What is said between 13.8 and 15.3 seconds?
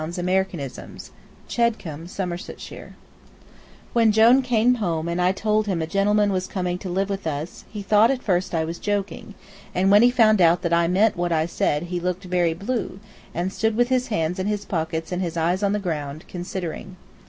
his hands in his pockets and